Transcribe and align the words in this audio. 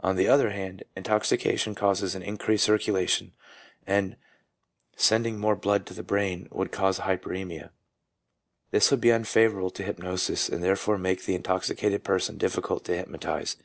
On 0.00 0.16
the 0.16 0.26
other 0.26 0.50
hand, 0.50 0.82
intoxication 0.96 1.76
causes 1.76 2.16
an 2.16 2.24
increased 2.24 2.64
circulation, 2.64 3.34
and, 3.86 4.16
sending 4.96 5.38
more 5.38 5.54
blood 5.54 5.86
to 5.86 5.94
the 5.94 6.02
brain, 6.02 6.48
would 6.50 6.72
cause 6.72 6.98
a 6.98 7.02
hyperemia. 7.02 7.70
This 8.72 8.90
would 8.90 9.00
be 9.00 9.10
unfavourable 9.10 9.70
to 9.70 9.84
hypnosis, 9.84 10.48
and 10.48 10.60
therefore 10.60 10.98
make 10.98 11.24
the 11.24 11.36
intoxicated 11.36 12.02
person 12.02 12.36
difficult 12.36 12.84
to 12.86 12.96
hypnotize. 12.96 13.58